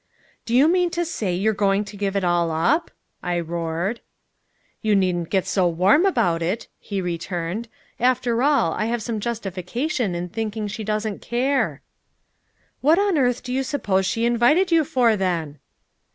"Do 0.45 0.55
you 0.55 0.67
mean 0.67 0.89
to 0.97 1.05
say 1.05 1.35
you're 1.35 1.53
going 1.53 1.85
to 1.85 1.95
give 1.95 2.15
it 2.15 2.23
all 2.23 2.49
up?" 2.49 2.89
I 3.21 3.39
roared. 3.39 4.01
"You 4.81 4.95
needn't 4.95 5.29
get 5.29 5.45
so 5.45 5.67
warm 5.67 6.07
about 6.07 6.41
it," 6.41 6.67
he 6.79 7.01
returned. 7.01 7.67
"After 7.99 8.41
all, 8.41 8.73
I 8.73 8.85
have 8.85 9.03
some 9.03 9.19
justification 9.19 10.15
in 10.15 10.29
thinking 10.29 10.67
she 10.67 10.83
doesn't 10.83 11.21
care." 11.21 11.83
"What 12.81 12.97
on 12.97 13.15
earth 13.15 13.43
do 13.43 13.53
you 13.53 13.61
suppose 13.61 14.07
she 14.07 14.25
invited 14.25 14.71
you 14.71 14.85
for, 14.85 15.15
then?" 15.15 15.59